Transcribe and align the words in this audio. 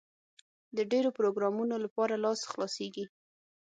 د 0.77 0.79
ډېرو 0.91 1.09
پروګرامونو 1.17 1.75
لپاره 1.85 2.13
لاس 2.23 2.39
خلاصېږي. 2.51 3.05